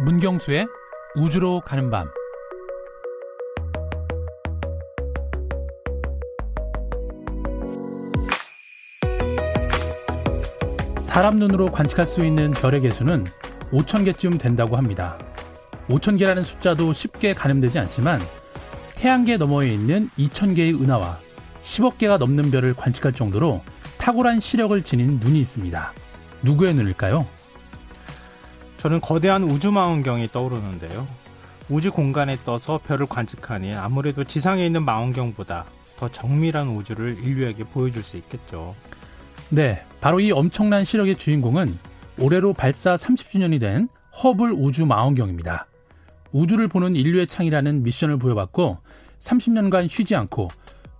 문경수의 0.00 0.68
우주로 1.16 1.60
가는 1.60 1.90
밤 1.90 2.08
사람 11.00 11.40
눈으로 11.40 11.72
관측할 11.72 12.06
수 12.06 12.24
있는 12.24 12.52
별의 12.52 12.80
개수는 12.82 13.24
5천 13.72 14.04
개쯤 14.04 14.38
된다고 14.38 14.76
합니다. 14.76 15.18
5천 15.88 16.16
개라는 16.16 16.44
숫자도 16.44 16.92
쉽게 16.92 17.34
가늠되지 17.34 17.80
않지만 17.80 18.20
태양계 18.94 19.36
너머에 19.36 19.72
있는 19.72 20.10
2천 20.16 20.54
개의 20.54 20.74
은하와 20.74 21.18
10억 21.64 21.98
개가 21.98 22.18
넘는 22.18 22.52
별을 22.52 22.74
관측할 22.74 23.12
정도로 23.14 23.62
탁월한 23.98 24.38
시력을 24.38 24.80
지닌 24.82 25.18
눈이 25.18 25.40
있습니다. 25.40 25.92
누구의 26.42 26.74
눈일까요? 26.74 27.37
저는 28.78 29.00
거대한 29.00 29.42
우주망원경이 29.42 30.28
떠오르는데요. 30.28 31.06
우주 31.68 31.92
공간에 31.92 32.36
떠서 32.36 32.80
별을 32.86 33.06
관측하니 33.06 33.74
아무래도 33.74 34.24
지상에 34.24 34.64
있는 34.64 34.84
망원경보다 34.84 35.66
더 35.98 36.08
정밀한 36.08 36.68
우주를 36.68 37.18
인류에게 37.22 37.64
보여줄 37.64 38.02
수 38.02 38.16
있겠죠. 38.16 38.74
네, 39.50 39.82
바로 40.00 40.20
이 40.20 40.30
엄청난 40.30 40.84
시력의 40.84 41.16
주인공은 41.16 41.76
올해로 42.18 42.52
발사 42.52 42.94
30주년이 42.94 43.60
된 43.60 43.88
허블 44.22 44.52
우주 44.52 44.86
망원경입니다. 44.86 45.66
우주를 46.32 46.68
보는 46.68 46.96
인류의 46.96 47.26
창이라는 47.26 47.82
미션을 47.82 48.18
부여받고 48.18 48.78
30년간 49.20 49.88
쉬지 49.88 50.14
않고 50.14 50.48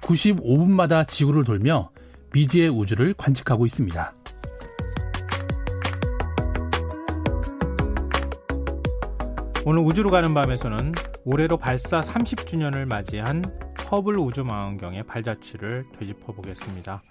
95분마다 0.03 1.07
지구를 1.07 1.45
돌며 1.45 1.91
미지의 2.33 2.69
우주를 2.69 3.15
관측하고 3.15 3.67
있습니다. 3.67 4.13
오늘 9.71 9.83
우주로 9.83 10.09
가는 10.11 10.33
밤에서는 10.33 10.93
올해로 11.27 11.59
발사 11.59 12.01
30주년을 12.01 12.87
맞이한 12.87 13.45
허블 13.91 14.19
우주망원경의 14.19 15.03
발자취를 15.03 15.85
되짚어 15.93 16.33
보겠습니다. 16.33 17.03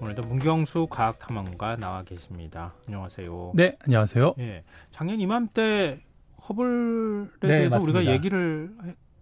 오늘도 0.00 0.22
문경수 0.28 0.86
과학탐험가 0.88 1.78
나와 1.78 2.04
계십니다. 2.04 2.74
안녕하세요. 2.86 3.54
네, 3.56 3.76
안녕하세요. 3.84 4.36
예, 4.38 4.62
작년 4.92 5.20
이맘때 5.20 6.00
허블에 6.48 7.26
네, 7.40 7.48
대해서 7.48 7.74
맞습니다. 7.74 7.98
우리가 7.98 8.12
얘기를 8.12 8.70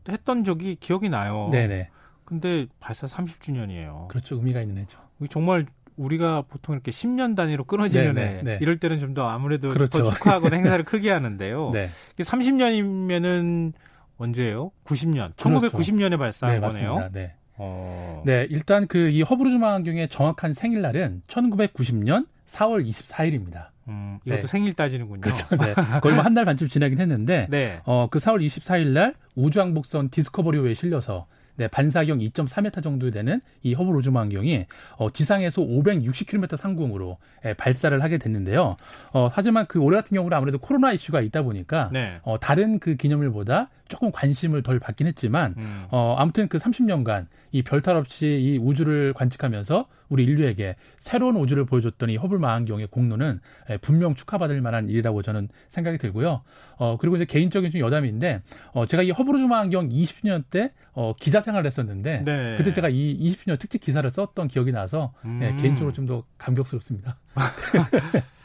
했던 0.06 0.44
적이 0.44 0.76
기억이 0.76 1.08
나요. 1.08 1.48
네네. 1.52 1.88
근데 2.26 2.66
발사 2.80 3.06
30주년이에요. 3.06 4.08
그렇죠. 4.08 4.36
의미가 4.36 4.60
있는 4.60 4.82
해죠. 4.82 5.00
정말 5.30 5.64
우리가 5.96 6.42
보통 6.48 6.74
이렇게 6.74 6.90
10년 6.90 7.36
단위로 7.36 7.64
끊어지는 7.64 8.14
네, 8.14 8.22
해 8.22 8.34
네, 8.34 8.42
네. 8.42 8.58
이럴 8.60 8.78
때는 8.78 8.98
좀 8.98 9.14
더 9.14 9.28
아무래도 9.28 9.70
그렇죠. 9.70 10.02
더 10.04 10.10
축하하거나 10.12 10.56
행사를 10.56 10.84
크게 10.84 11.10
하는데요. 11.10 11.70
네. 11.72 11.90
30년이면은 12.18 13.72
언제예요? 14.18 14.70
90년. 14.84 15.32
그렇죠. 15.36 15.76
1990년에 15.76 16.18
발사한 16.18 16.56
네, 16.56 16.60
거네요. 16.66 16.94
맞습니다. 16.94 17.10
네. 17.18 17.34
어. 17.56 18.22
네, 18.26 18.46
일단 18.50 18.86
그 18.86 19.10
이 19.10 19.22
허블 19.22 19.46
우주망원경의 19.46 20.08
정확한 20.08 20.54
생일날은 20.54 21.22
1990년 21.28 22.26
4월 22.46 22.84
24일입니다. 22.86 23.68
음, 23.88 24.18
이것도 24.24 24.40
네. 24.42 24.46
생일 24.46 24.72
따지는군요. 24.72 25.20
그렇죠. 25.20 25.46
네. 25.56 25.74
거의 26.02 26.14
뭐 26.14 26.24
한 26.24 26.34
달 26.34 26.44
반쯤 26.44 26.68
지나긴 26.68 27.00
했는데 27.00 27.46
네. 27.50 27.80
어, 27.84 28.08
그 28.10 28.18
4월 28.18 28.44
24일 28.44 28.88
날 28.88 29.14
우주왕복선 29.36 30.10
디스커버리호에 30.10 30.74
실려서 30.74 31.26
네, 31.56 31.68
반사경 31.68 32.18
2.4m 32.18 32.82
정도 32.82 33.10
되는 33.10 33.40
이 33.62 33.74
허블 33.74 33.94
우주 33.96 34.10
망원경이 34.10 34.66
어, 34.96 35.10
지상에서 35.10 35.62
560km 35.62 36.56
상공으로 36.56 37.18
예, 37.44 37.54
발사를 37.54 38.02
하게 38.02 38.18
됐는데요. 38.18 38.76
어, 39.12 39.28
하지만 39.32 39.66
그 39.66 39.78
올해 39.78 39.98
같은 39.98 40.14
경우는 40.14 40.36
아무래도 40.36 40.58
코로나 40.58 40.92
이슈가 40.92 41.20
있다 41.20 41.42
보니까 41.42 41.90
네. 41.92 42.18
어, 42.22 42.38
다른 42.40 42.78
그 42.78 42.96
기념일보다 42.96 43.68
조금 43.88 44.10
관심을 44.12 44.62
덜 44.62 44.78
받긴 44.78 45.06
했지만 45.06 45.54
음. 45.58 45.86
어, 45.90 46.14
아무튼 46.18 46.48
그 46.48 46.58
30년간 46.58 47.26
이 47.52 47.62
별탈 47.62 47.96
없이 47.96 48.26
이 48.26 48.58
우주를 48.58 49.12
관측하면서 49.12 49.86
우리 50.08 50.24
인류에게 50.24 50.76
새로운 50.98 51.36
우주를 51.36 51.64
보여줬던 51.64 52.10
이 52.10 52.16
허블 52.16 52.38
망원경의 52.38 52.88
공로는 52.88 53.40
예, 53.70 53.76
분명 53.78 54.14
축하받을 54.14 54.60
만한 54.60 54.88
일이라고 54.88 55.22
저는 55.22 55.48
생각이 55.70 55.98
들고요. 55.98 56.42
어, 56.76 56.96
그리고 57.00 57.16
이제 57.16 57.24
개인적인 57.24 57.70
좀 57.70 57.80
여담인데, 57.80 58.42
어, 58.72 58.86
제가 58.86 59.02
이 59.02 59.10
허블 59.10 59.36
우주 59.36 59.46
망원경 59.48 59.88
20주년 59.88 60.44
때, 60.50 60.72
어, 60.92 61.14
기자 61.18 61.40
생활을 61.40 61.66
했었는데, 61.66 62.22
네. 62.24 62.56
그때 62.56 62.72
제가 62.72 62.88
이 62.90 63.16
20주년 63.18 63.58
특집 63.58 63.80
기사를 63.80 64.08
썼던 64.08 64.48
기억이 64.48 64.72
나서, 64.72 65.12
예, 65.24 65.48
음. 65.50 65.56
개인적으로 65.56 65.92
좀 65.92 66.04
더 66.04 66.22
감격스럽습니다. 66.36 67.16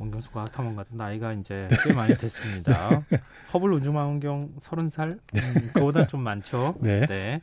문경수 0.00 0.32
과학탐험 0.32 0.76
같은 0.76 0.96
나이가 0.96 1.34
이제 1.34 1.68
꽤 1.84 1.92
많이 1.92 2.16
됐습니다. 2.16 3.02
허블 3.52 3.70
우주망원경 3.74 4.54
30살? 4.58 5.10
음, 5.10 5.20
그거보다 5.74 6.06
좀 6.06 6.22
많죠. 6.22 6.74
네. 6.80 7.42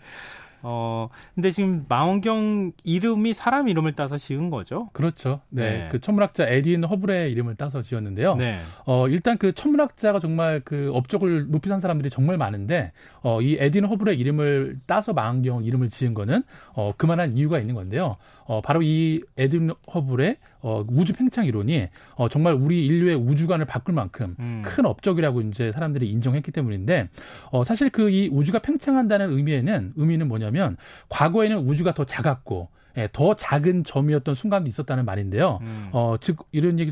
어, 0.63 1.07
근데 1.35 1.51
지금 1.51 1.85
망원경 1.87 2.71
이름이 2.83 3.35
사람 3.35 3.69
이름을 3.69 3.93
따서 3.93 4.17
지은 4.17 4.49
거죠? 4.49 4.89
그렇죠. 4.93 5.41
네. 5.49 5.69
네. 5.69 5.89
그 5.91 5.99
천문학자 5.99 6.47
에딘 6.47 6.83
허블의 6.83 7.31
이름을 7.31 7.55
따서 7.55 7.83
지었는데요. 7.83 8.35
네. 8.35 8.59
어, 8.85 9.07
일단 9.07 9.37
그 9.37 9.53
천문학자가 9.53 10.19
정말 10.19 10.61
그 10.65 10.89
업적을 10.95 11.51
높이 11.51 11.69
산 11.69 11.79
사람들이 11.79 12.09
정말 12.09 12.37
많은데, 12.37 12.91
어, 13.21 13.39
이 13.39 13.55
에딘 13.59 13.85
허블의 13.85 14.17
이름을 14.17 14.79
따서 14.87 15.13
망원경 15.13 15.63
이름을 15.63 15.89
지은 15.89 16.15
거는, 16.15 16.41
어, 16.73 16.91
그만한 16.97 17.37
이유가 17.37 17.59
있는 17.59 17.75
건데요. 17.75 18.13
어, 18.47 18.61
바로 18.61 18.81
이 18.81 19.21
에딘 19.37 19.71
허블의 19.93 20.37
어, 20.61 20.83
우주 20.89 21.13
팽창 21.13 21.45
이론이 21.45 21.87
어, 22.15 22.29
정말 22.29 22.53
우리 22.53 22.85
인류의 22.85 23.15
우주관을 23.15 23.65
바꿀 23.65 23.93
만큼 23.93 24.35
음. 24.39 24.63
큰 24.65 24.85
업적이라고 24.85 25.41
이제 25.41 25.71
사람들이 25.71 26.09
인정했기 26.09 26.51
때문인데 26.51 27.09
어, 27.51 27.63
사실 27.63 27.89
그 27.91 28.07
이 28.07 28.29
우주가 28.31 28.59
팽창한다는 28.59 29.33
의미에는 29.33 29.93
의미는 29.97 30.27
뭐냐면 30.27 30.77
과거에는 31.09 31.57
우주가 31.57 31.93
더 31.93 32.05
작았고 32.05 32.69
예, 32.97 33.07
더 33.13 33.35
작은 33.35 33.83
점이었던 33.83 34.33
순간도 34.35 34.67
있었다는 34.67 35.05
말인데요. 35.05 35.59
음. 35.61 35.89
어, 35.91 36.15
즉 36.19 36.37
이런 36.51 36.79
얘기 36.79 36.91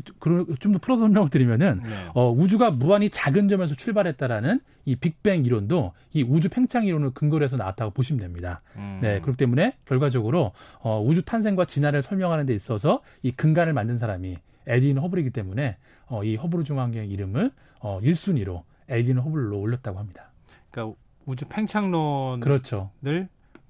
좀 0.60 0.72
더 0.72 0.78
풀어서 0.78 1.02
설명을 1.02 1.30
드리면은 1.30 1.80
네. 1.82 1.90
어, 2.14 2.30
우주가 2.30 2.70
무한히 2.70 3.10
작은 3.10 3.48
점에서 3.48 3.74
출발했다라는 3.74 4.60
이 4.84 4.94
빅뱅 4.96 5.44
이론도 5.44 5.92
이 6.12 6.22
우주 6.22 6.48
팽창 6.48 6.84
이론을 6.84 7.10
근거로 7.10 7.44
해서 7.44 7.56
나왔다고 7.56 7.90
보시면 7.92 8.20
됩니다. 8.20 8.62
음. 8.76 9.00
네, 9.02 9.20
그렇기 9.20 9.36
때문에 9.36 9.76
결과적으로 9.84 10.52
어, 10.80 11.02
우주 11.04 11.24
탄생과 11.24 11.64
진화를 11.64 12.02
설명하는 12.02 12.46
데 12.46 12.54
있어서 12.54 13.02
이 13.22 13.32
근간을 13.32 13.72
만든 13.72 13.98
사람이 13.98 14.36
에딘 14.68 14.98
허블이기 14.98 15.30
때문에 15.30 15.76
어, 16.06 16.22
이 16.24 16.36
허블 16.36 16.60
우주망원경 16.60 17.06
이름을 17.08 17.50
어, 17.80 18.00
1순위로 18.02 18.62
에딘 18.88 19.18
허블로 19.18 19.58
올렸다고 19.58 19.98
합니다. 19.98 20.30
그러니까 20.70 20.96
우주 21.24 21.46
팽창론을 21.48 22.40
그렇죠. 22.40 22.90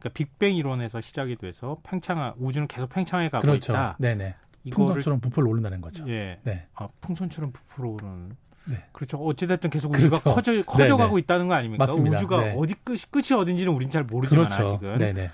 그러니까 0.07 0.13
빅뱅 0.15 0.55
이론에서 0.57 1.01
시작이 1.01 1.37
돼서 1.37 1.79
팽창 1.83 2.35
우주는 2.39 2.67
계속 2.69 2.89
팽창해 2.91 3.29
가고 3.29 3.43
그렇죠. 3.43 3.73
있다. 3.73 3.97
네네. 3.99 4.35
이거를 4.65 4.87
풍선처럼 4.87 5.21
부풀어 5.21 5.49
오른다는 5.51 5.81
거죠. 5.81 6.05
예. 6.09 6.41
네. 6.45 6.67
아, 6.75 6.89
풍선처럼 7.01 7.53
부풀어 7.53 7.91
오르는. 7.91 8.37
네. 8.67 8.85
그렇죠. 8.93 9.19
어찌됐든 9.19 9.71
계속 9.71 9.93
우주가 9.93 10.19
그렇죠. 10.19 10.35
커져, 10.35 10.63
커져가고 10.65 11.11
네네. 11.15 11.21
있다는 11.21 11.49
거 11.49 11.55
아닙니까? 11.55 11.85
맞습니다. 11.87 12.17
우주가 12.19 12.41
네. 12.43 12.55
어디 12.57 12.75
끝이, 12.75 12.99
끝이 13.11 13.39
어딘지는 13.39 13.73
우린 13.73 13.91
잘 13.91 14.03
모르지만 14.05 14.47
그렇죠. 14.49 14.65
아직은. 14.75 14.99
네네. 14.99 15.31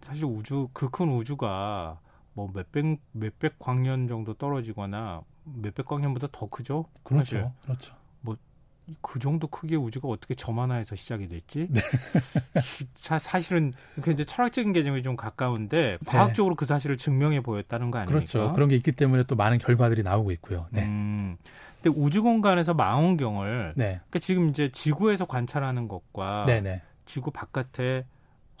사실 0.00 0.24
우주, 0.24 0.68
그 0.72 0.88
큰 0.90 1.08
우주가 1.10 1.98
뭐 2.32 2.50
몇백, 2.52 2.98
몇백 3.12 3.58
광년 3.58 4.08
정도 4.08 4.34
떨어지거나 4.34 5.22
몇백 5.44 5.86
광년보다 5.86 6.28
더 6.32 6.48
크죠? 6.48 6.86
사실. 7.08 7.40
그렇죠. 7.40 7.52
그렇죠. 7.64 7.94
그 9.00 9.18
정도 9.18 9.46
크기의 9.46 9.80
우주가 9.80 10.08
어떻게 10.08 10.34
점 10.34 10.58
하나에서 10.58 10.94
시작이 10.94 11.28
됐지? 11.28 11.68
네. 11.70 11.80
사, 12.98 13.18
사실은 13.18 13.72
그 14.02 14.10
이제 14.10 14.24
철학적인 14.24 14.72
개념이 14.72 15.02
좀 15.02 15.16
가까운데 15.16 15.98
과학적으로 16.06 16.54
그 16.54 16.66
사실을 16.66 16.98
증명해 16.98 17.40
보였다는 17.40 17.90
거 17.90 17.98
아닙니까? 17.98 18.20
네. 18.20 18.26
그렇죠. 18.26 18.52
그런 18.54 18.68
게 18.68 18.76
있기 18.76 18.92
때문에 18.92 19.24
또 19.24 19.36
많은 19.36 19.58
결과들이 19.58 20.02
나오고 20.02 20.32
있고요. 20.32 20.66
네. 20.70 20.82
음, 20.82 21.36
근데 21.82 21.98
우주 21.98 22.22
공간에서 22.22 22.74
망원경을 22.74 23.74
네. 23.76 23.84
그러니까 23.84 24.18
지금 24.18 24.50
이제 24.50 24.70
지구에서 24.70 25.24
관찰하는 25.24 25.88
것과 25.88 26.44
네네. 26.46 26.82
지구 27.06 27.30
바깥에 27.30 28.04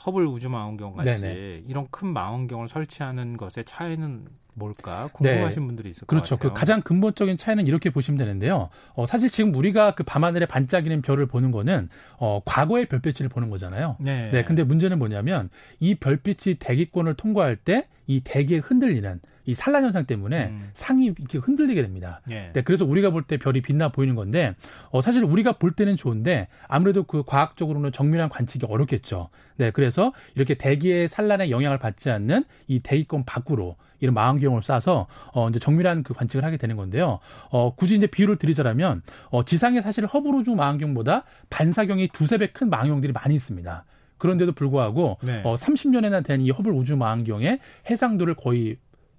허블 0.04 0.26
우주 0.26 0.48
망원경 0.48 0.94
같이 0.94 1.20
네네. 1.20 1.64
이런 1.66 1.86
큰 1.90 2.08
망원경을 2.08 2.68
설치하는 2.68 3.36
것의 3.36 3.64
차이는 3.66 4.26
뭘까 4.54 5.08
궁금하신 5.12 5.66
분들이 5.66 5.90
있을 5.90 6.06
그렇죠. 6.06 6.36
그 6.36 6.52
가장 6.52 6.80
근본적인 6.80 7.36
차이는 7.36 7.66
이렇게 7.66 7.90
보시면 7.90 8.18
되는데요. 8.18 8.70
어, 8.94 9.06
사실 9.06 9.30
지금 9.30 9.54
우리가 9.54 9.94
그 9.94 10.02
밤하늘에 10.04 10.46
반짝이는 10.46 11.02
별을 11.02 11.26
보는 11.26 11.50
거는 11.50 11.88
어, 12.18 12.40
과거의 12.44 12.86
별빛을 12.86 13.28
보는 13.28 13.50
거잖아요. 13.50 13.96
네. 14.00 14.30
네. 14.30 14.44
근데 14.44 14.64
문제는 14.64 14.98
뭐냐면 14.98 15.50
이 15.80 15.94
별빛이 15.94 16.56
대기권을 16.58 17.14
통과할 17.14 17.56
때 17.56 17.86
이 18.06 18.20
대기에 18.22 18.58
흔들리는 18.58 19.20
이 19.46 19.54
산란 19.54 19.84
현상 19.84 20.06
때문에 20.06 20.46
음. 20.46 20.70
상이 20.74 21.06
이렇게 21.06 21.38
흔들리게 21.38 21.82
됩니다. 21.82 22.20
예. 22.30 22.50
네, 22.52 22.62
그래서 22.62 22.84
우리가 22.84 23.10
볼 23.10 23.24
때 23.24 23.36
별이 23.36 23.60
빛나 23.60 23.90
보이는 23.90 24.14
건데, 24.14 24.52
어, 24.90 25.00
사실 25.02 25.22
우리가 25.24 25.52
볼 25.52 25.72
때는 25.72 25.96
좋은데, 25.96 26.48
아무래도 26.68 27.04
그 27.04 27.22
과학적으로는 27.24 27.92
정밀한 27.92 28.28
관측이 28.28 28.66
어렵겠죠. 28.66 29.28
네, 29.56 29.70
그래서 29.70 30.12
이렇게 30.34 30.54
대기의 30.54 31.08
산란에 31.08 31.50
영향을 31.50 31.78
받지 31.78 32.10
않는 32.10 32.44
이 32.68 32.80
대기권 32.80 33.24
밖으로 33.24 33.76
이런 34.04 34.14
망원경을 34.14 34.60
쏴서 34.60 35.06
어 35.32 35.48
이제 35.48 35.58
정밀한 35.58 36.02
그 36.04 36.14
관측을 36.14 36.44
하게 36.44 36.56
되는 36.56 36.76
건데요. 36.76 37.18
어 37.50 37.74
굳이 37.74 37.96
이제 37.96 38.06
비유를 38.06 38.36
드리자면 38.36 39.02
어 39.30 39.44
지상에 39.44 39.80
사실 39.82 40.06
허블 40.06 40.34
우주 40.34 40.54
망원경보다 40.54 41.24
반사경이 41.50 42.08
두세 42.08 42.38
배 42.38 42.46
큰 42.46 42.70
망원경들이 42.70 43.12
많이 43.12 43.34
있습니다. 43.34 43.84
그런데도 44.18 44.52
불구하고 44.52 45.18
네. 45.22 45.40
어 45.44 45.54
30년이나 45.56 46.24
된 46.24 46.40
이 46.40 46.50
허블 46.50 46.72
우주 46.72 46.96
망원경의 46.96 47.58
해상도를 47.90 48.34
거의 48.34 48.76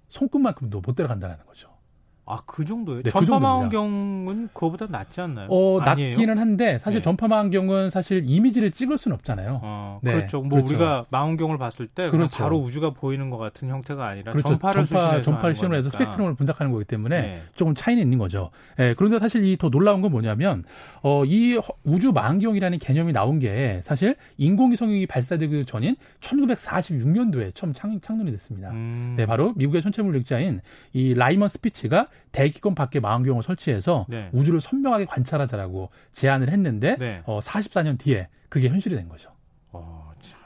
손끝만큼도 0.08 0.80
못 0.80 0.94
들어간다는 0.94 1.36
거죠. 1.46 1.68
아, 2.26 2.38
그 2.46 2.64
정도예요? 2.64 3.02
네, 3.02 3.10
그 3.10 3.10
전파망원경은 3.10 4.48
그 4.48 4.52
그거보다 4.52 4.86
낫지 4.88 5.20
않나요? 5.20 5.48
어, 5.50 5.80
아니에요? 5.80 6.10
낫기는 6.10 6.38
한데 6.38 6.78
사실 6.78 7.00
네. 7.00 7.04
전파망원경은 7.04 7.90
사실 7.90 8.24
이미지를 8.26 8.70
찍을 8.70 8.98
수는 8.98 9.14
없잖아요. 9.14 9.60
어, 9.62 10.00
네, 10.02 10.12
그렇죠. 10.12 10.40
뭐 10.40 10.50
그렇죠. 10.50 10.66
우리가 10.68 11.06
망원경을 11.10 11.58
봤을 11.58 11.86
때 11.86 12.10
그렇죠. 12.10 12.42
바로 12.42 12.58
우주가 12.58 12.90
보이는 12.90 13.30
것 13.30 13.38
같은 13.38 13.68
형태가 13.68 14.06
아니라 14.06 14.32
그렇죠. 14.32 14.48
전파를 14.50 14.84
전파, 14.84 15.22
전파를 15.22 15.54
시험을 15.54 15.78
해서 15.78 15.90
스펙트럼을 15.90 16.34
분석하는 16.34 16.72
거기 16.72 16.84
때문에 16.84 17.20
네. 17.20 17.42
조금 17.54 17.74
차이는 17.74 18.02
있는 18.02 18.18
거죠. 18.18 18.50
예, 18.78 18.94
그런데 18.96 19.18
사실 19.18 19.44
이 19.44 19.56
더 19.56 19.70
놀라운 19.70 20.02
건 20.02 20.10
뭐냐면 20.10 20.64
어, 21.02 21.24
이 21.24 21.58
우주 21.82 22.12
망원경이라는 22.12 22.78
개념이 22.78 23.12
나온 23.12 23.38
게 23.38 23.80
사실 23.82 24.16
인공위성이 24.36 25.06
발사되기 25.06 25.64
전인 25.64 25.96
1946년도에 26.20 27.54
처음 27.54 27.72
창, 27.72 27.98
창론이 28.00 28.30
됐습니다. 28.32 28.70
음. 28.70 29.14
네, 29.16 29.26
바로 29.26 29.52
미국의 29.56 29.82
천체물리학자인 29.82 30.60
이 30.92 31.14
라이먼 31.14 31.48
스피처가 31.48 32.08
대기권 32.32 32.74
밖에 32.74 33.00
망원경을 33.00 33.42
설치해서 33.42 34.06
네. 34.08 34.28
우주를 34.32 34.60
선명하게 34.60 35.06
관찰하자라고 35.06 35.90
제안을 36.12 36.50
했는데 36.50 36.96
네. 36.96 37.22
어, 37.24 37.40
44년 37.40 37.98
뒤에 37.98 38.28
그게 38.48 38.68
현실이 38.68 38.94
된 38.94 39.08
거죠. 39.08 39.30
어, 39.72 40.12
참. 40.20 40.40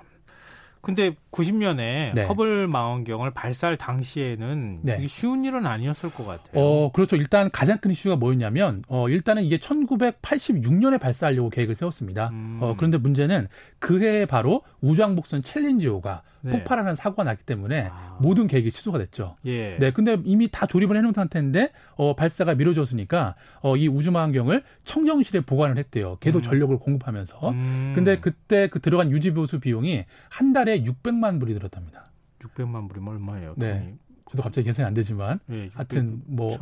근데 0.81 1.14
90년에 1.31 2.14
네. 2.14 2.25
허블 2.25 2.67
망원경을 2.67 3.32
발사할 3.32 3.76
당시에는 3.76 4.81
네. 4.82 4.96
이게 4.99 5.08
쉬운 5.08 5.44
일은 5.44 5.67
아니었을 5.67 6.11
것 6.11 6.25
같아요. 6.25 6.52
어, 6.55 6.93
그렇죠. 6.93 7.17
일단 7.17 7.50
가장 7.50 7.78
큰 7.78 7.90
이슈가 7.90 8.16
뭐였냐면 8.16 8.82
어, 8.88 9.08
일단은 9.08 9.44
이게 9.44 9.58
1986년에 9.58 10.99
발사하려고 10.99 11.50
계획을 11.50 11.75
세웠습니다. 11.75 12.31
음. 12.31 12.58
어, 12.62 12.75
그런데 12.76 12.96
문제는 12.96 13.49
그해 13.78 14.25
바로 14.25 14.62
우주왕복선 14.81 15.43
챌린지호가 15.43 16.23
네. 16.42 16.52
폭발하는 16.52 16.94
사고가 16.94 17.25
났기 17.25 17.44
때문에 17.44 17.88
아. 17.92 18.19
모든 18.20 18.46
계획이 18.46 18.70
취소가 18.70 18.98
됐죠. 18.98 19.37
예. 19.44 19.76
네, 19.78 19.90
근데 19.90 20.19
이미 20.25 20.48
다 20.50 20.66
조립을 20.66 20.96
해놓은 20.96 21.12
상태인데 21.12 21.72
어, 21.96 22.14
발사가 22.14 22.54
미뤄졌으니까 22.54 23.34
어, 23.62 23.76
이 23.76 23.88
우주망원경을 23.88 24.62
청정실에 24.84 25.40
보관을 25.40 25.78
했대요. 25.78 26.16
계속 26.20 26.38
음. 26.38 26.42
전력을 26.42 26.76
공급하면서. 26.78 27.50
음. 27.50 27.92
근데 27.94 28.19
그때 28.19 28.69
그 28.69 28.81
들어간 28.81 29.10
유지 29.10 29.32
보수 29.32 29.60
비용이 29.60 30.04
한 30.28 30.52
달에 30.52 30.82
600만 30.82 31.40
불이 31.40 31.54
들었답니다. 31.54 32.10
600만 32.40 32.88
불이면 32.88 33.14
얼마예요? 33.14 33.54
네. 33.56 33.94
저도 34.31 34.42
갑자기 34.42 34.66
계산이 34.66 34.87
안 34.87 34.94
되지만 34.94 35.40
예, 35.50 35.70
하여튼 35.75 36.22
뭐 36.26 36.56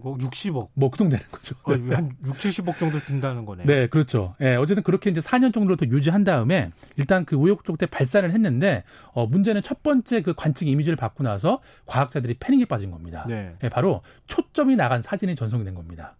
6억, 0.00 0.20
60억. 0.20 0.68
뭐 0.74 0.90
그 0.90 0.98
정도 0.98 1.16
되는 1.16 1.30
거죠. 1.30 1.54
어, 1.64 1.72
한 1.94 2.16
6, 2.24 2.36
70억 2.36 2.78
정도 2.78 2.98
든다는 2.98 3.44
거네. 3.44 3.64
네, 3.64 3.86
그렇죠. 3.86 4.34
예, 4.40 4.56
어쨌든 4.56 4.82
그렇게 4.82 5.10
이제 5.10 5.20
4년 5.20 5.52
정도를 5.52 5.76
더 5.76 5.86
유지한 5.86 6.24
다음에 6.24 6.70
일단 6.96 7.24
그 7.24 7.36
우여곡절 7.36 7.76
때 7.76 7.86
발사를 7.86 8.30
했는데 8.30 8.84
어 9.12 9.26
문제는 9.26 9.62
첫 9.62 9.82
번째 9.82 10.22
그 10.22 10.34
관측 10.34 10.68
이미지를 10.68 10.96
받고 10.96 11.22
나서 11.24 11.60
과학자들이 11.86 12.34
패닉에 12.40 12.64
빠진 12.66 12.90
겁니다. 12.90 13.24
네. 13.28 13.54
예, 13.62 13.68
바로 13.68 14.02
초점이 14.26 14.76
나간 14.76 15.02
사진이 15.02 15.34
전송이 15.34 15.64
된 15.64 15.74
겁니다. 15.74 16.16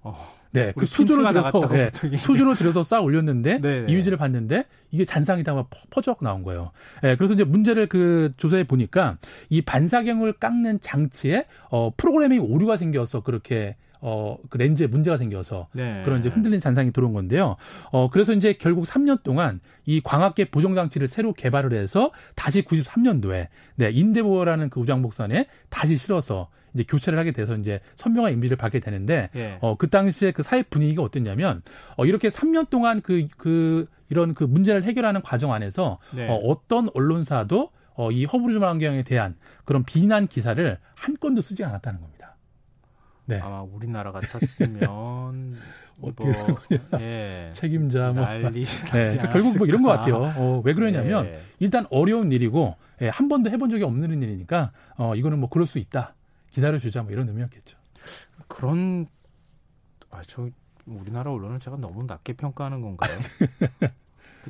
어. 0.00 0.41
네, 0.52 0.72
그 0.76 0.86
수준을 0.86 1.26
들여서 1.32 1.66
네, 1.68 1.90
수준을 1.90 2.56
들여서 2.56 2.82
쌓아 2.82 3.00
올렸는데 3.00 3.60
네네. 3.60 3.80
네. 3.82 3.92
이미지를 3.92 4.18
봤는데 4.18 4.66
이게 4.90 5.04
잔상이다 5.04 5.54
막 5.54 5.70
퍼져갖고 5.90 6.24
나온 6.24 6.42
거예요. 6.42 6.72
네, 7.02 7.16
그래서 7.16 7.34
이제 7.34 7.44
문제를 7.44 7.86
그 7.88 8.32
조사해 8.36 8.64
보니까 8.64 9.16
이 9.48 9.62
반사경을 9.62 10.34
깎는 10.34 10.80
장치에 10.80 11.46
어 11.70 11.90
프로그래밍 11.96 12.42
오류가 12.42 12.76
생겨서 12.76 13.22
그렇게 13.22 13.76
어, 14.04 14.36
그 14.50 14.58
렌즈에 14.58 14.88
문제가 14.88 15.16
생겨서 15.16 15.68
네. 15.72 16.02
그런 16.04 16.18
이제 16.18 16.28
흔들린 16.28 16.58
잔상이 16.58 16.92
들어온 16.92 17.12
건데요. 17.12 17.56
어, 17.92 18.10
그래서 18.10 18.32
이제 18.32 18.54
결국 18.54 18.84
3년 18.84 19.22
동안 19.22 19.60
이 19.86 20.00
광학계 20.00 20.46
보정 20.46 20.74
장치를 20.74 21.06
새로 21.06 21.32
개발을 21.32 21.72
해서 21.72 22.10
다시 22.34 22.62
93년도에 22.62 23.46
네, 23.76 23.90
인데보어라는 23.92 24.70
그 24.70 24.80
우주항복선에 24.80 25.46
다시 25.70 25.96
실어서 25.96 26.48
이제 26.74 26.84
교체를 26.84 27.18
하게 27.18 27.32
돼서 27.32 27.56
이제 27.56 27.80
선명한 27.96 28.32
이미지를 28.32 28.56
받게 28.56 28.80
되는데 28.80 29.30
예. 29.34 29.58
어, 29.60 29.76
그 29.76 29.88
당시에 29.88 30.30
그 30.32 30.42
사회 30.42 30.62
분위기가 30.62 31.02
어땠냐면 31.02 31.62
어, 31.96 32.04
이렇게 32.06 32.28
3년 32.28 32.70
동안 32.70 33.00
그, 33.00 33.26
그 33.36 33.86
이런 34.08 34.34
그 34.34 34.44
문제를 34.44 34.84
해결하는 34.84 35.22
과정 35.22 35.52
안에서 35.52 35.98
네. 36.14 36.28
어, 36.28 36.34
어떤 36.34 36.88
언론사도 36.94 37.70
어, 37.94 38.10
이 38.10 38.24
허브리즘 38.24 38.62
환경에 38.62 39.02
대한 39.02 39.36
그런 39.64 39.84
비난 39.84 40.26
기사를 40.26 40.78
한 40.94 41.16
건도 41.18 41.42
쓰지 41.42 41.64
않았다는 41.64 42.00
겁니다. 42.00 42.36
네. 43.26 43.38
아마 43.38 43.62
우리나라 43.62 44.12
같았으면 44.12 45.56
어떻게 46.00 46.30
뭐, 46.30 47.00
예. 47.00 47.50
책임자 47.52 48.12
뭐 48.12 48.24
난리 48.24 48.64
네. 48.64 49.16
그 49.18 49.28
결국 49.30 49.58
뭐 49.58 49.66
이런 49.66 49.82
것 49.82 49.90
같아요. 49.90 50.32
어, 50.36 50.62
왜 50.64 50.74
그러냐면 50.74 51.26
예. 51.26 51.40
일단 51.60 51.86
어려운 51.90 52.32
일이고 52.32 52.76
예, 53.02 53.08
한 53.08 53.28
번도 53.28 53.50
해본 53.50 53.70
적이 53.70 53.84
없는 53.84 54.22
일이니까 54.22 54.72
어, 54.96 55.14
이거는 55.14 55.38
뭐 55.38 55.48
그럴 55.48 55.66
수 55.66 55.78
있다. 55.78 56.14
기다려주자 56.52 57.02
뭐 57.02 57.12
이런 57.12 57.28
의미였겠죠. 57.28 57.76
그런 58.46 59.06
아저 60.10 60.48
우리나라 60.86 61.32
언론을 61.32 61.58
제가 61.58 61.76
너무 61.76 62.04
낮게 62.04 62.34
평가하는 62.34 62.80
건가요? 62.80 63.18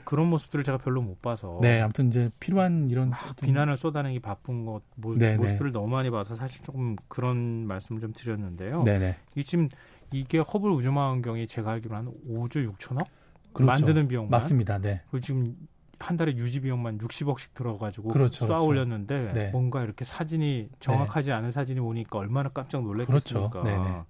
그런 0.05 0.29
모습들을 0.29 0.65
제가 0.65 0.79
별로 0.79 1.03
못 1.03 1.21
봐서. 1.21 1.59
네, 1.61 1.81
아무튼 1.81 2.09
이제 2.09 2.31
필요한 2.41 2.89
이런 2.89 3.13
아, 3.13 3.35
비난을 3.43 3.77
쏟아내기 3.77 4.21
바쁜 4.21 4.65
것 4.65 4.83
모, 4.97 5.15
네, 5.15 5.33
네. 5.33 5.37
모습들을 5.37 5.71
네. 5.71 5.79
너무 5.79 5.89
많이 5.89 6.11
봐서 6.11 6.35
사실 6.35 6.63
조금 6.63 6.97
그런 7.09 7.67
말씀을 7.67 8.01
좀 8.01 8.13
드렸는데요. 8.13 8.83
네, 8.85 8.99
네. 8.99 9.17
이 9.35 9.45
지금 9.45 9.69
이게 10.11 10.39
허블 10.39 10.71
우주망원경이 10.71 11.47
제가 11.47 11.73
알기로 11.73 11.95
한 11.95 12.07
5조 12.27 12.75
6천억 12.75 13.07
그렇죠. 13.53 13.67
만드는 13.67 14.09
비용만 14.09 14.31
맞습니다. 14.31 14.79
네. 14.79 15.03
그 15.11 15.21
지금 15.21 15.55
한 16.03 16.17
달에 16.17 16.35
유지 16.37 16.61
비용만 16.61 16.99
60억씩 16.99 17.55
들어가지고 17.55 18.11
그렇죠, 18.11 18.45
쏴 18.45 18.49
그렇죠. 18.49 18.67
올렸는데 18.67 19.33
네. 19.33 19.51
뭔가 19.51 19.83
이렇게 19.83 20.05
사진이 20.05 20.69
정확하지 20.81 21.31
네. 21.31 21.35
않은 21.35 21.51
사진이 21.51 21.81
오니까 21.81 22.19
얼마나 22.19 22.49
깜짝 22.49 22.83
놀랐겠습니까. 22.83 23.63
그렇죠. 23.63 23.69
네, 23.69 23.79
네. 23.79 24.03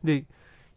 근데 0.00 0.26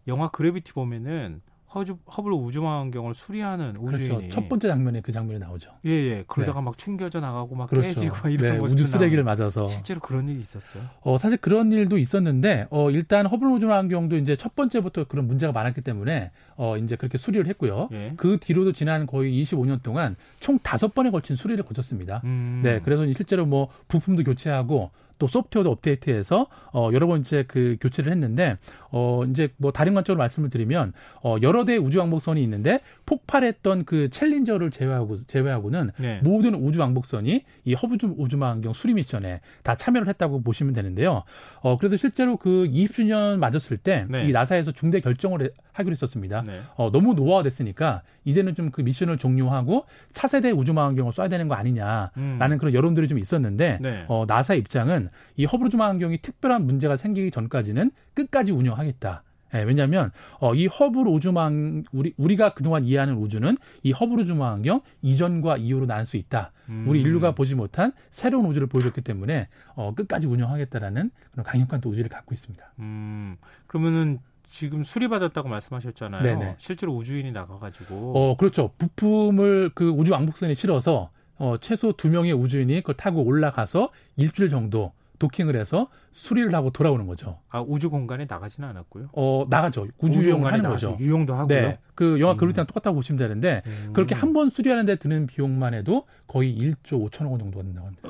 영화 0.08 0.30
그래비티 0.30 0.74
보면은 0.74 1.42
허주, 1.75 1.98
허블 2.16 2.31
우주망원경을 2.31 3.14
수리하는 3.14 3.74
그렇죠. 3.74 3.88
우주인이 3.88 4.16
그렇죠. 4.16 4.30
첫 4.30 4.48
번째 4.48 4.69
장면에 4.69 5.02
그 5.02 5.12
장면이 5.12 5.40
나오죠. 5.40 5.72
예, 5.86 5.92
예. 5.92 6.24
그러다가 6.28 6.62
네. 6.62 6.66
막 6.66 6.78
튕겨져 6.78 7.19
나가고 7.19 7.56
막 7.56 7.69
그렇죠. 7.69 7.88
깨지고 7.88 8.16
막 8.24 8.30
이런 8.31 8.54
네, 8.54 8.60
우주 8.60 8.86
쓰레기를 8.86 9.24
맞아서 9.24 9.68
실제로 9.68 10.00
그런 10.00 10.30
일이 10.30 10.40
있었어요. 10.40 10.84
어, 11.02 11.18
사실 11.18 11.38
그런 11.38 11.72
일도 11.72 11.98
있었는데 11.98 12.68
어, 12.69 12.90
일단 12.90 13.26
허블 13.26 13.50
우주망원경도 13.50 14.16
이제 14.18 14.38
첫 14.38 14.56
번째부터 14.56 15.06
그런 15.06 15.28
문제가 15.28 15.52
많았기 15.52 15.81
때문에 15.81 16.31
어, 16.56 16.78
이제 16.78 16.95
그렇게 16.95 17.18
수리를 17.18 17.45
했고요. 17.47 17.90
예. 17.92 18.14
그 18.16 18.38
뒤로도 18.40 18.71
지난 18.71 19.06
거의 19.06 19.42
25년 19.44 19.83
동안 19.83 20.16
총 20.40 20.59
다섯 20.59 20.94
번에 20.94 21.09
걸친 21.09 21.36
수리를 21.36 21.64
거쳤습니다. 21.66 22.21
음. 22.24 22.62
네, 22.64 22.80
그래서 22.80 23.06
실제로 23.12 23.45
뭐 23.45 23.68
부품도 23.90 24.24
교체하고 24.24 24.92
또 25.18 25.28
소프트웨어도 25.28 25.71
업데이트해서 25.71 26.47
어 26.74 26.90
여러 26.94 27.07
번째 27.07 27.45
그 27.47 27.78
교체를 27.81 28.12
했는데 28.12 28.56
어 28.92 29.24
이제 29.30 29.50
뭐 29.57 29.71
다른 29.71 29.94
관점으로 29.94 30.19
말씀을 30.19 30.50
드리면 30.50 30.94
어 31.24 31.38
여러 31.42 31.66
대의 31.66 31.80
우주 31.80 32.00
왕복선이 32.00 32.42
있는데 32.44 32.81
폭발했던 33.07 33.85
그 33.85 34.11
챌린저를 34.11 34.69
제외하고 34.69 35.26
제외하고는 35.26 35.92
네. 35.97 36.19
모든 36.23 36.54
우주 36.54 36.80
왕복선이 36.80 37.44
이 37.66 37.73
허블 37.74 37.97
우주망원경 38.04 38.73
수리 38.73 38.94
미션에 38.94 39.42
다 39.64 39.76
참여를 39.76 40.07
했다고 40.07 40.44
보시면 40.44 40.73
되는데요. 40.73 41.23
어 41.61 41.78
그래서 41.78 41.97
실제로 41.97 42.37
그 42.37 42.69
20주년 42.69 43.37
맞았을 43.37 43.78
때이 43.78 44.06
네. 44.09 44.31
나사에서 44.31 44.71
중대 44.71 44.99
결정을 44.99 45.52
하기로 45.73 45.94
했었습니다. 45.94 46.44
네. 46.45 46.61
어 46.76 46.92
너무 46.92 47.16
노화됐으니까 47.16 48.04
이제는 48.23 48.54
좀 48.54 48.68
그 48.71 48.81
미션을 48.81 49.18
종료하고 49.18 49.85
차세대 50.11 50.52
우주망원경을 50.52 51.11
쏴야 51.11 51.30
되는 51.30 51.47
거 51.47 51.56
아니냐라는 51.56 52.11
음. 52.18 52.57
그런 52.59 52.73
여론들이 52.73 53.07
좀 53.07 53.18
있었는데 53.18 53.80
네. 53.81 54.06
어 54.07 54.26
나사 54.28 54.54
입장은 54.56 55.09
이 55.35 55.45
허브루즈마 55.45 55.87
환경이 55.87 56.19
특별한 56.19 56.66
문제가 56.66 56.97
생기기 56.97 57.31
전까지는 57.31 57.92
끝까지 58.14 58.52
운영하겠다. 58.52 59.23
예, 59.54 59.63
왜냐하면 59.63 60.11
어, 60.39 60.54
이 60.54 60.68
허브르 60.68 61.09
우주망 61.09 61.83
우리 61.92 62.13
우리가 62.18 62.54
그동안 62.54 62.83
이해하는 62.83 63.16
우주는 63.16 63.57
이 63.83 63.92
허브르 63.92 64.23
우주망 64.23 64.54
환경 64.54 64.81
이전과 65.01 65.57
이후로 65.57 65.85
나눌 65.85 66.06
수 66.06 66.18
있다. 66.18 66.51
음. 66.69 66.85
우리 66.87 67.01
인류가 67.01 67.33
보지 67.33 67.56
못한 67.56 67.94
새로운 68.09 68.45
우주를 68.45 68.68
보여줬기 68.68 69.01
때문에 69.01 69.47
어, 69.75 69.94
끝까지 69.95 70.27
운영하겠다라는 70.27 71.11
그런 71.31 71.44
강력한 71.44 71.81
또 71.81 71.89
의지를 71.89 72.09
갖고 72.09 72.33
있습니다. 72.33 72.73
음. 72.80 73.37
그러면은 73.68 74.19
지금 74.49 74.83
수리받았다고 74.83 75.49
말씀하셨잖아요. 75.49 76.23
네네. 76.23 76.56
실제로 76.57 76.95
우주인이 76.95 77.31
나가가지고. 77.31 78.13
어, 78.16 78.37
그렇죠. 78.37 78.71
부품을 78.77 79.71
그 79.75 79.89
우주 79.89 80.13
왕복선에 80.13 80.54
실어서 80.54 81.09
어, 81.37 81.57
최소 81.59 81.92
두 81.92 82.09
명의 82.09 82.33
우주인이 82.33 82.75
그걸 82.81 82.95
타고 82.95 83.23
올라가서 83.23 83.92
일주일 84.16 84.49
정도 84.49 84.94
도킹을 85.19 85.56
해서 85.56 85.90
수리를 86.14 86.54
하고 86.54 86.69
돌아오는 86.71 87.06
거죠. 87.07 87.40
아 87.50 87.62
우주 87.62 87.90
공간에 87.90 88.26
나가지는 88.30 88.68
않았고요? 88.69 89.09
어 89.14 89.45
나가죠. 89.50 89.88
우주 90.00 90.21
유용을 90.24 90.52
하는 90.54 90.69
거죠. 90.69 90.95
유용도 91.00 91.33
하고요. 91.36 91.47
네, 91.62 91.80
그 91.95 92.19
영화 92.19 92.33
음. 92.33 92.38
그럴 92.38 92.54
때랑 92.54 92.66
똑같다고 92.68 92.95
보시면 92.95 93.18
되는데 93.18 93.62
음. 93.66 93.94
그렇게 93.94 94.16
한 94.16 94.33
번 94.33 94.50
수리하는데 94.50 94.95
드는 94.97 95.26
비용만 95.28 95.74
해도 95.74 96.06
거의 96.28 96.56
1조 96.57 97.09
5천억 97.09 97.31
원 97.31 97.40
정도가 97.40 97.64
된다고 97.64 97.88
합니다. 97.88 98.09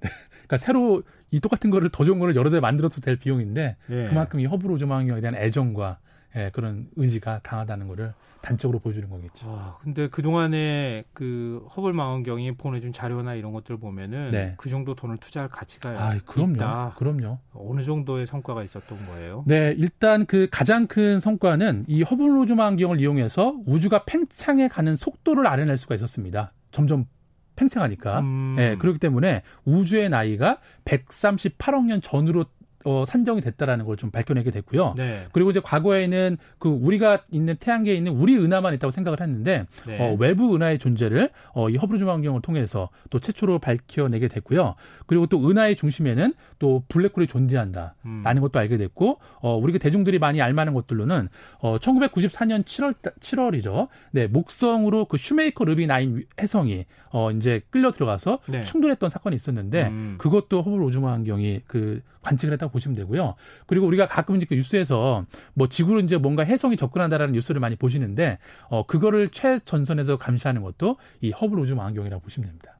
네. 0.00 0.08
그러니까 0.30 0.56
새로 0.56 1.02
이 1.30 1.40
똑같은 1.40 1.70
거를 1.70 1.88
더 1.90 2.04
좋은 2.04 2.18
거를 2.18 2.36
여러 2.36 2.50
대 2.50 2.60
만들어도 2.60 3.00
될 3.00 3.16
비용인데 3.16 3.76
예. 3.90 4.08
그만큼 4.08 4.40
이 4.40 4.46
허블 4.46 4.70
우주망원경에 4.70 5.20
대한 5.20 5.34
애정과 5.34 5.98
예, 6.36 6.50
그런 6.52 6.88
의지가 6.96 7.40
강하다는 7.42 7.88
거를 7.88 8.14
단적으로 8.40 8.80
보여주는 8.80 9.08
거겠죠. 9.08 9.46
아, 9.48 9.78
근데 9.82 10.08
그동안에 10.08 11.04
그 11.12 11.64
허블 11.76 11.92
망원경이 11.92 12.56
보내준 12.56 12.92
자료나 12.92 13.34
이런 13.34 13.52
것들 13.52 13.76
보면은 13.76 14.32
네. 14.32 14.54
그 14.58 14.68
정도 14.68 14.94
돈을 14.94 15.18
투자할 15.18 15.48
가치가 15.48 15.90
아, 15.90 16.18
그럼요. 16.26 16.52
있다. 16.54 16.94
그럼요. 16.96 17.38
어느 17.54 17.82
정도의 17.82 18.26
성과가 18.26 18.64
있었던 18.64 19.06
거예요? 19.06 19.44
네, 19.46 19.74
일단 19.78 20.26
그 20.26 20.48
가장 20.50 20.86
큰 20.88 21.20
성과는 21.20 21.84
이 21.86 22.02
허블 22.02 22.28
우주 22.38 22.56
망원경을 22.56 23.00
이용해서 23.00 23.56
우주가 23.64 24.04
팽창해 24.04 24.68
가는 24.68 24.96
속도를 24.96 25.46
알아낼 25.46 25.78
수가 25.78 25.94
있었습니다. 25.94 26.52
점점 26.72 27.06
팽창하니까. 27.54 28.20
음. 28.20 28.56
예, 28.58 28.76
그렇기 28.78 28.98
때문에 28.98 29.42
우주의 29.64 30.08
나이가 30.08 30.58
138억 30.84 31.84
년 31.84 32.00
전으로 32.00 32.46
어, 32.84 33.04
산정이 33.06 33.40
됐다라는 33.40 33.84
걸 33.86 33.92
좀 34.02 34.10
밝혀내게 34.10 34.50
됐고요. 34.50 34.94
네. 34.96 35.26
그리고 35.32 35.50
이제 35.50 35.60
과거에는 35.60 36.36
그 36.58 36.68
우리가 36.68 37.24
있는 37.30 37.54
태양계에 37.56 37.94
있는 37.94 38.12
우리 38.12 38.36
은하만 38.36 38.74
있다고 38.74 38.90
생각을 38.90 39.20
했는데 39.20 39.66
네. 39.86 39.98
어, 40.00 40.16
외부 40.18 40.56
은하의 40.56 40.78
존재를 40.78 41.30
어, 41.54 41.68
이 41.68 41.76
허블 41.76 41.96
우주망원경을 41.96 42.42
통해서 42.42 42.88
또 43.10 43.20
최초로 43.20 43.58
밝혀내게 43.60 44.28
됐고요. 44.28 44.74
그리고 45.06 45.26
또 45.26 45.48
은하의 45.48 45.76
중심에는 45.76 46.34
또 46.58 46.82
블랙홀이 46.88 47.26
존재한다. 47.28 47.94
음. 48.06 48.22
라는 48.24 48.40
것도 48.40 48.58
알게 48.58 48.76
됐고, 48.76 49.18
어, 49.40 49.56
우리가 49.56 49.78
대중들이 49.78 50.18
많이 50.18 50.40
알만한 50.40 50.74
것들로는, 50.74 51.28
어, 51.58 51.78
1994년 51.78 52.64
7월, 52.64 52.94
7월이죠. 53.20 53.88
네, 54.12 54.26
목성으로 54.28 55.06
그 55.06 55.16
슈메이커 55.16 55.64
레비 55.64 55.86
nine 55.86 56.24
혜성이, 56.40 56.86
어, 57.10 57.30
이제 57.32 57.62
끌려 57.70 57.90
들어가서 57.90 58.38
네. 58.46 58.62
충돌했던 58.62 59.10
사건이 59.10 59.34
있었는데, 59.36 59.88
음. 59.88 60.14
그것도 60.18 60.62
허블 60.62 60.82
우주망원경이 60.82 61.62
그 61.66 62.00
관측을 62.22 62.52
했다고 62.52 62.71
보시면 62.72 62.96
되고요. 62.96 63.34
그리고 63.66 63.86
우리가 63.86 64.06
가끔 64.06 64.36
이제 64.36 64.46
그 64.46 64.54
뉴스에서 64.54 65.26
뭐 65.54 65.68
지구로 65.68 66.00
이제 66.00 66.16
뭔가 66.16 66.44
혜성이 66.44 66.76
접근한다라는 66.76 67.34
뉴스를 67.34 67.60
많이 67.60 67.76
보시는데, 67.76 68.38
어, 68.68 68.86
그거를 68.86 69.28
최전선에서 69.28 70.18
감시하는 70.18 70.62
것도 70.62 70.96
이 71.20 71.30
허블 71.30 71.58
우주 71.58 71.76
망원경이라고 71.76 72.22
보시면 72.22 72.48
됩니다. 72.48 72.78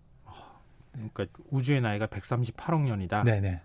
그러니까 0.92 1.26
우주의 1.50 1.80
나이가 1.80 2.06
138억 2.06 2.82
년이다. 2.82 3.22
네네. 3.24 3.60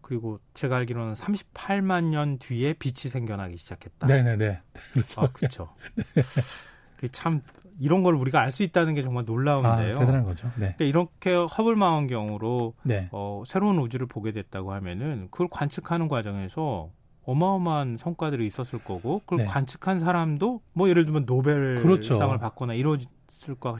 그리고 0.00 0.40
제가 0.54 0.76
알기로는 0.78 1.14
38만 1.14 2.04
년 2.04 2.38
뒤에 2.38 2.74
빛이 2.74 3.10
생겨나기 3.10 3.56
시작했다. 3.56 4.06
네네네. 4.08 4.60
그렇죠. 4.92 5.20
아, 5.20 5.28
그렇죠. 5.32 5.74
참 7.12 7.42
이런 7.80 8.02
걸 8.02 8.14
우리가 8.14 8.40
알 8.40 8.50
수 8.52 8.62
있다는 8.62 8.94
게 8.94 9.02
정말 9.02 9.22
아, 9.22 9.26
놀라운데요. 9.26 9.96
대단한 9.96 10.24
거죠. 10.24 10.46
네. 10.56 10.74
그러니까 10.76 10.84
이렇게 10.84 11.34
허블 11.34 11.74
망원경으로 11.76 12.74
네. 12.82 13.08
어, 13.12 13.42
새로운 13.46 13.78
우주를 13.78 14.06
보게 14.06 14.32
됐다고 14.32 14.72
하면은 14.72 15.28
그걸 15.30 15.48
관측하는 15.50 16.08
과정에서 16.08 16.90
어마어마한 17.24 17.96
성과들이 17.96 18.44
있었을 18.46 18.80
거고 18.80 19.20
그걸 19.20 19.38
네. 19.38 19.44
관측한 19.46 19.98
사람도 20.00 20.60
뭐 20.72 20.88
예를 20.88 21.04
들면 21.04 21.24
노벨상을 21.26 21.82
그렇죠. 21.82 22.18
받거나 22.18 22.74
이러질 22.74 23.08
거 23.60 23.76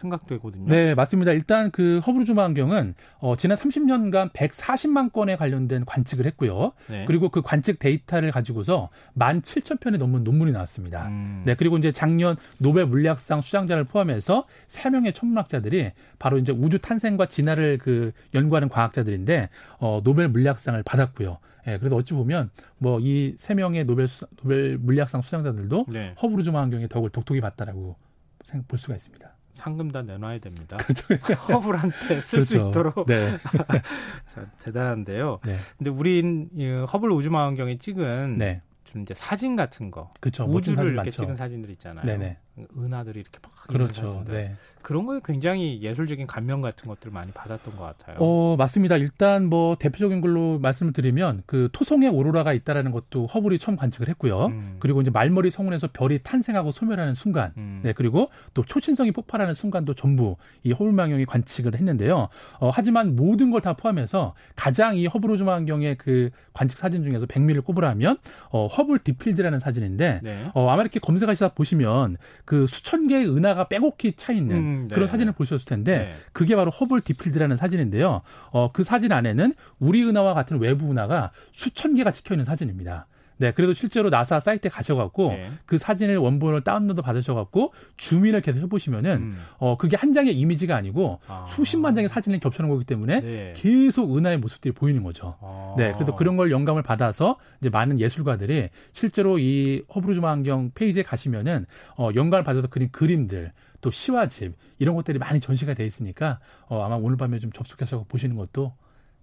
생각되거든요. 0.00 0.66
네, 0.68 0.94
맞습니다. 0.94 1.32
일단 1.32 1.70
그 1.70 2.00
허블 2.06 2.22
우주망원경은 2.22 2.94
어, 3.18 3.36
지난 3.36 3.56
30년간 3.56 4.32
140만 4.32 5.12
건에 5.12 5.36
관련된 5.36 5.84
관측을 5.84 6.26
했고요. 6.26 6.72
네. 6.88 7.04
그리고 7.06 7.28
그 7.28 7.42
관측 7.42 7.78
데이터를 7.78 8.30
가지고서 8.30 8.88
17,000편이 9.18 9.98
넘는 9.98 10.24
논문이 10.24 10.52
나왔습니다. 10.52 11.08
음. 11.08 11.42
네, 11.44 11.54
그리고 11.54 11.76
이제 11.78 11.92
작년 11.92 12.36
노벨 12.58 12.86
물리학상 12.86 13.40
수상자를 13.42 13.84
포함해서 13.84 14.46
3명의 14.68 15.14
천문학자들이 15.14 15.92
바로 16.18 16.38
이제 16.38 16.52
우주 16.52 16.78
탄생과 16.78 17.26
진화를 17.26 17.78
그 17.78 18.12
연구하는 18.34 18.68
과학자들인데 18.68 19.48
어, 19.78 20.00
노벨 20.02 20.28
물리학상을 20.28 20.82
받았고요. 20.82 21.38
예, 21.66 21.76
그래도 21.78 21.96
어찌 21.96 22.14
보면 22.14 22.50
뭐 22.78 22.98
이 23.00 23.34
세 23.38 23.52
명의 23.54 23.84
노벨 23.84 24.08
수, 24.08 24.26
노벨 24.42 24.78
물리학상 24.78 25.20
수상자들도 25.20 25.86
네. 25.88 26.14
허블 26.22 26.38
우주망원경의 26.40 26.88
덕을 26.88 27.10
톡톡히 27.10 27.40
봤다라고 27.42 27.96
생- 28.44 28.64
볼 28.66 28.78
수가 28.78 28.94
있습니다. 28.94 29.30
상금 29.52 29.90
다 29.90 30.02
내놔야 30.02 30.38
됩니다. 30.38 30.76
그렇죠. 30.84 31.34
허블한테 31.52 32.20
쓸수 32.20 32.56
있도록 32.56 33.06
네. 33.06 33.36
자, 34.26 34.46
대단한데요. 34.62 35.40
네. 35.44 35.56
근데 35.78 35.90
우린 35.90 36.48
이 36.54 36.66
허블 36.66 37.10
우주망원경이 37.10 37.78
찍은 37.78 38.36
네. 38.36 38.62
좀 38.84 39.02
이제 39.02 39.14
사진 39.14 39.56
같은 39.56 39.90
거, 39.90 40.10
그렇죠. 40.20 40.46
멋진 40.46 40.72
우주를 40.72 40.92
이렇게 40.92 40.96
많죠. 40.96 41.10
찍은 41.22 41.34
사진들 41.36 41.70
있잖아요. 41.70 42.04
네네. 42.04 42.38
은하들이 42.76 43.20
이렇게 43.20 43.38
막 43.42 43.52
그렇죠. 43.68 44.24
네. 44.28 44.56
그런 44.82 45.04
거에 45.04 45.20
굉장히 45.22 45.82
예술적인 45.82 46.26
감명 46.26 46.62
같은 46.62 46.88
것들을 46.88 47.12
많이 47.12 47.30
받았던 47.32 47.76
것 47.76 47.84
같아요. 47.84 48.16
어, 48.18 48.56
맞습니다. 48.56 48.96
일단 48.96 49.44
뭐 49.46 49.76
대표적인 49.78 50.22
걸로 50.22 50.58
말씀을 50.58 50.94
드리면 50.94 51.42
그 51.44 51.68
토성에 51.72 52.08
오로라가 52.08 52.54
있다라는 52.54 52.90
것도 52.90 53.26
허블이 53.26 53.58
처음 53.58 53.76
관측을 53.76 54.08
했고요. 54.08 54.46
음. 54.46 54.76
그리고 54.80 55.02
이제 55.02 55.10
말머리 55.10 55.50
성운에서 55.50 55.88
별이 55.92 56.20
탄생하고 56.22 56.70
소멸하는 56.72 57.14
순간. 57.14 57.52
음. 57.58 57.80
네, 57.82 57.92
그리고 57.92 58.30
또 58.54 58.64
초신성이 58.64 59.12
폭발하는 59.12 59.52
순간도 59.52 59.94
전부 59.94 60.36
이 60.62 60.72
허블 60.72 60.92
망원경이 60.92 61.26
관측을 61.26 61.74
했는데요. 61.74 62.28
어, 62.60 62.70
하지만 62.72 63.16
모든 63.16 63.50
걸 63.50 63.60
다 63.60 63.74
포함해서 63.74 64.32
가장 64.56 64.96
이 64.96 65.06
허블 65.06 65.30
우주 65.30 65.44
망원경의 65.44 65.98
그 65.98 66.30
관측 66.54 66.78
사진 66.78 67.02
중에서 67.04 67.26
백미를 67.26 67.60
꼽으라면 67.60 68.16
어, 68.48 68.66
허블 68.66 69.00
Deep 69.00 69.16
Field라는 69.16 69.58
사진인데 69.60 70.20
네. 70.22 70.50
어, 70.54 70.70
아마 70.70 70.80
이렇게 70.80 70.98
검색하시다 70.98 71.50
보시면 71.50 72.16
그 72.44 72.66
수천 72.66 73.06
개의 73.08 73.28
은하가 73.28 73.68
빼곡히 73.68 74.14
차 74.16 74.32
있는 74.32 74.56
음, 74.56 74.88
네. 74.88 74.94
그런 74.94 75.08
사진을 75.08 75.32
보셨을 75.32 75.66
텐데 75.66 75.98
네. 75.98 76.14
그게 76.32 76.56
바로 76.56 76.70
허블 76.70 77.00
Deep 77.02 77.16
Field라는 77.16 77.56
사진인데요. 77.56 78.22
어, 78.50 78.70
그 78.72 78.84
사진 78.84 79.12
안에는 79.12 79.54
우리 79.78 80.04
은하와 80.04 80.34
같은 80.34 80.58
외부 80.58 80.90
은하가 80.90 81.32
수천 81.52 81.94
개가 81.94 82.12
찍혀 82.12 82.34
있는 82.34 82.44
사진입니다. 82.44 83.06
네, 83.40 83.52
그래도 83.52 83.72
실제로 83.72 84.10
나사 84.10 84.38
사이트에 84.38 84.68
가셔갖고 84.68 85.28
네. 85.30 85.50
그 85.64 85.78
사진을 85.78 86.18
원본을 86.18 86.60
다운로드 86.62 87.00
받으셔갖고 87.00 87.72
줌인을 87.96 88.42
계속 88.42 88.60
해보시면은 88.60 89.10
음. 89.16 89.38
어 89.56 89.78
그게 89.78 89.96
한 89.96 90.12
장의 90.12 90.36
이미지가 90.36 90.76
아니고 90.76 91.20
아. 91.26 91.46
수십만 91.48 91.94
장의 91.94 92.10
사진을 92.10 92.38
겹쳐놓은 92.38 92.70
거기 92.70 92.84
때문에 92.84 93.20
네. 93.20 93.52
계속 93.56 94.14
은하의 94.14 94.36
모습들이 94.36 94.74
보이는 94.74 95.02
거죠. 95.02 95.38
아. 95.40 95.74
네, 95.78 95.92
그래도 95.92 96.14
그런 96.16 96.36
걸 96.36 96.50
영감을 96.50 96.82
받아서 96.82 97.38
이제 97.60 97.70
많은 97.70 97.98
예술가들이 97.98 98.68
실제로 98.92 99.38
이 99.38 99.82
허블 99.94 100.17
우주망원경 100.17 100.72
페이지에 100.74 101.02
가시면은 101.02 101.64
어, 101.96 102.10
영감을 102.14 102.44
받아서 102.44 102.68
그린 102.68 102.90
그림들 102.92 103.52
또 103.80 103.90
시화집 103.90 104.52
이런 104.78 104.96
것들이 104.96 105.18
많이 105.18 105.40
전시가 105.40 105.72
돼 105.72 105.86
있으니까 105.86 106.40
어, 106.66 106.82
아마 106.82 106.96
오늘 106.96 107.16
밤에 107.16 107.38
좀 107.38 107.50
접속해서 107.52 108.04
보시는 108.06 108.36
것도 108.36 108.74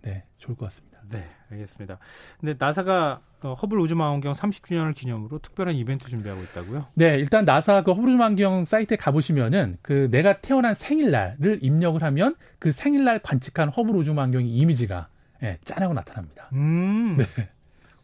네 0.02 0.24
좋을 0.40 0.58
것 0.58 0.66
같습니다. 0.66 0.97
네, 1.10 1.30
알겠습니다. 1.52 1.98
근데 2.40 2.56
나사가 2.58 3.22
어, 3.42 3.54
허블 3.54 3.80
우주 3.80 3.96
망원경 3.96 4.34
30주년을 4.34 4.96
기념으로 4.96 5.40
특별한 5.40 5.76
이벤트 5.76 6.10
준비하고 6.10 6.42
있다고요? 6.44 6.88
네, 6.96 7.16
일단 7.16 7.46
나사 7.46 7.84
그 7.84 7.92
허브루즈망경 7.92 8.66
사이트에 8.66 8.98
가보시면은 8.98 9.78
그 9.82 10.10
내가 10.10 10.42
태어난 10.42 10.74
생일날을 10.74 11.60
입력을 11.62 12.02
하면 12.02 12.36
그 12.60 12.72
생일날 12.72 13.20
관측한 13.20 13.70
허브루즈망경의 13.70 14.50
이미지가 14.50 15.08
예, 15.44 15.58
짠하고 15.64 15.94
나타납니다. 15.94 16.50
음. 16.54 17.18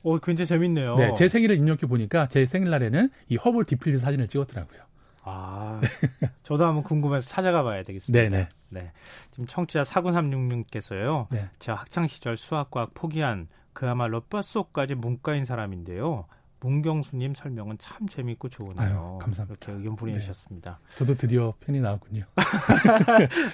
어, 0.04 0.20
굉장히 0.20 0.48
재밌네요. 0.48 0.96
네, 0.96 1.14
제 1.16 1.28
생일을 1.30 1.56
입력해 1.56 1.88
보니까 1.88 2.28
제 2.28 2.46
생일날에는 2.46 3.10
이 3.30 3.38
허블 3.38 3.66
디필드 3.66 3.98
사진을 3.98 4.28
찍었더라고요. 4.28 4.82
아, 5.24 5.80
저도 6.44 6.66
한번 6.66 6.84
궁금해서 6.84 7.30
찾아가 7.30 7.64
봐야 7.64 7.82
되겠습니다. 7.84 8.30
네네. 8.30 8.50
네. 8.70 8.92
지금 9.32 9.48
청취자 9.48 9.84
4936님께서요. 9.84 11.28
네. 11.32 11.50
제가 11.60 11.78
학창시절 11.80 12.38
수학과학 12.38 12.94
포기한 12.94 13.48
그야말로 13.74 14.22
뼛속까지 14.22 14.96
문과인 14.96 15.46
사람인데요. 15.46 16.26
문경수님 16.60 17.34
설명은 17.36 17.78
참 17.78 18.08
재밌고 18.08 18.48
좋으네요. 18.48 18.82
아유, 18.82 19.20
감사합니다. 19.22 19.66
네. 19.66 19.72
이렇게 19.72 19.72
의견 19.74 19.96
보내주셨습니다. 19.98 20.80
저도 20.98 21.16
드디어 21.16 21.54
팬이 21.60 21.82
나왔군요. 21.82 22.24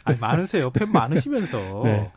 아, 0.04 0.14
많으세요. 0.20 0.70
팬 0.70 0.92
많으시면서. 0.92 1.82
네. 1.84 2.12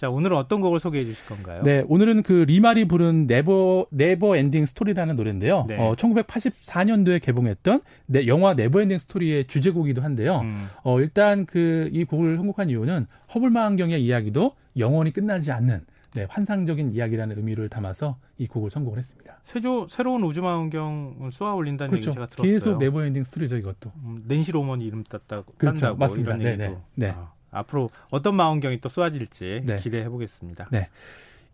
자, 0.00 0.08
오늘은 0.08 0.34
어떤 0.34 0.62
곡을 0.62 0.80
소개해 0.80 1.04
주실 1.04 1.26
건가요? 1.26 1.62
네, 1.62 1.84
오늘은 1.86 2.22
그 2.22 2.32
리말이 2.48 2.86
부른 2.86 3.26
Never 3.26 3.84
Never 3.90 4.34
Ending 4.34 4.64
Story라는 4.64 5.14
노래인데요. 5.14 5.66
네. 5.68 5.76
어, 5.78 5.94
1984년도에 5.94 7.20
개봉했던 7.20 7.82
네, 8.06 8.26
영화 8.26 8.54
Never 8.54 8.80
Ending 8.80 8.98
Story의 8.98 9.46
주제곡이기도 9.46 10.00
한데요. 10.00 10.40
음, 10.40 10.68
어, 10.84 10.98
일단 11.00 11.44
그 11.44 11.90
이 11.92 12.04
곡을 12.04 12.38
선곡한 12.38 12.70
이유는 12.70 13.06
허블망원경의 13.34 14.02
이야기도 14.02 14.52
영원히 14.78 15.12
끝나지 15.12 15.52
않는 15.52 15.84
네, 16.14 16.26
환상적인 16.30 16.94
이야기라는 16.94 17.36
의미를 17.36 17.68
담아서 17.68 18.16
이 18.38 18.46
곡을 18.46 18.70
선곡을 18.70 18.96
했습니다. 18.98 19.38
세조, 19.42 19.86
새로운 19.88 20.22
우주망원경을 20.22 21.30
쏘아 21.30 21.52
올린다는 21.52 21.92
얘기 21.94 22.06
그렇죠. 22.06 22.14
제가 22.14 22.26
들었어요. 22.26 22.52
계속 22.52 22.78
Never 22.78 23.04
Ending 23.04 23.22
Story죠, 23.22 23.58
이것도. 23.58 23.92
음, 24.04 24.24
낸시 24.26 24.50
로먼이 24.50 24.82
이름 24.82 25.04
땄다고 25.04 25.52
그렇죠. 25.58 25.80
딴다고 25.80 25.98
맞습니다. 25.98 26.30
이런 26.36 26.42
네네. 26.42 26.64
얘기도. 26.64 26.80
네. 26.94 27.10
아, 27.10 27.32
앞으로 27.50 27.90
어떤 28.10 28.34
망원경이 28.34 28.80
또 28.80 28.88
쏘아질지 28.88 29.62
네. 29.64 29.76
기대해 29.76 30.08
보겠습니다. 30.08 30.68
네. 30.70 30.88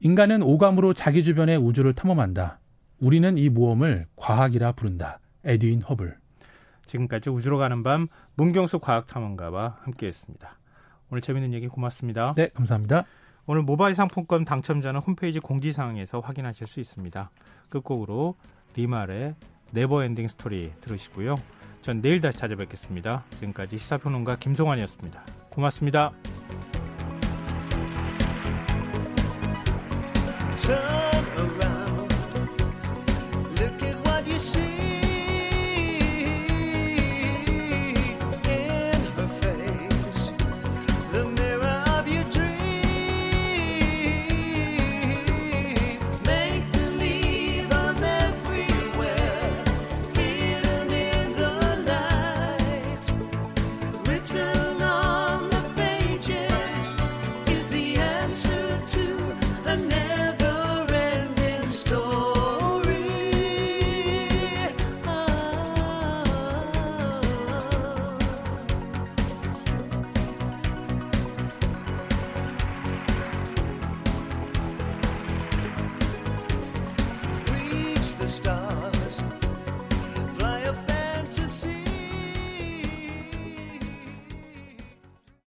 인간은 0.00 0.42
오감으로 0.42 0.94
자기 0.94 1.24
주변의 1.24 1.56
우주를 1.56 1.94
탐험한다. 1.94 2.58
우리는 2.98 3.38
이 3.38 3.48
모험을 3.48 4.06
과학이라 4.16 4.72
부른다. 4.72 5.20
에드윈 5.44 5.82
허블. 5.82 6.16
지금까지 6.86 7.30
우주로 7.30 7.58
가는 7.58 7.82
밤 7.82 8.08
문경수 8.36 8.78
과학 8.78 9.06
탐험가와 9.06 9.78
함께했습니다. 9.82 10.58
오늘 11.10 11.20
재밌는 11.22 11.52
얘기 11.52 11.68
고맙습니다. 11.68 12.34
네, 12.36 12.48
감사합니다. 12.48 13.04
오늘 13.46 13.62
모바일 13.62 13.94
상품권 13.94 14.44
당첨자는 14.44 15.00
홈페이지 15.00 15.38
공지사항에서 15.38 16.20
확인하실 16.20 16.66
수 16.66 16.80
있습니다. 16.80 17.30
끝곡으로 17.68 18.36
리말의 18.74 19.34
Never 19.70 19.97
Ending 19.97 20.28
Story 20.28 20.72
들으시고요. 20.80 21.36
전 21.80 22.00
내일 22.00 22.20
다시 22.20 22.38
찾아뵙겠습니다. 22.38 23.24
지금까지 23.30 23.78
시사평론가 23.78 24.36
김성환이었습니다. 24.36 25.35
고맙습니다. 25.56 26.12